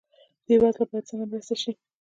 بې 0.45 0.55
وزله 0.61 0.85
باید 0.89 1.05
څنګه 1.09 1.25
مرسته 1.31 1.55
شي؟ 1.61 1.71